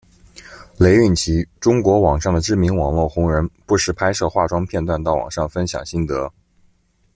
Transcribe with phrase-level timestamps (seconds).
[0.79, 6.33] 雷韵祺，中国网上的知名网络红人，不时拍摄化妆片段到网上分享心得。